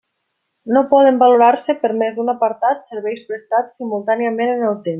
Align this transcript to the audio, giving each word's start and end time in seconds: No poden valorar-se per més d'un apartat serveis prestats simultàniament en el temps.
No 0.77 0.81
poden 0.93 1.19
valorar-se 1.23 1.75
per 1.83 1.91
més 1.99 2.15
d'un 2.17 2.33
apartat 2.35 2.89
serveis 2.91 3.21
prestats 3.29 3.81
simultàniament 3.83 4.55
en 4.57 4.69
el 4.73 4.75
temps. 4.75 4.89